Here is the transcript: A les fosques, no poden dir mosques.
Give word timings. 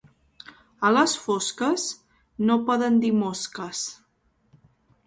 A 0.87 0.89
les 0.95 1.13
fosques, 1.25 1.85
no 2.49 2.59
poden 2.71 2.99
dir 3.05 3.13
mosques. 3.23 3.89